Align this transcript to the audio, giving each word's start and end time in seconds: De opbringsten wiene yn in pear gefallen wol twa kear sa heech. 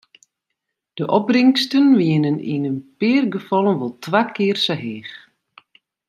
De 0.97 1.03
opbringsten 1.15 1.85
wiene 1.99 2.31
yn 2.53 2.65
in 2.71 2.77
pear 2.97 3.25
gefallen 3.35 3.77
wol 3.79 3.95
twa 4.03 4.21
kear 4.35 4.57
sa 4.65 4.75
heech. 4.83 5.15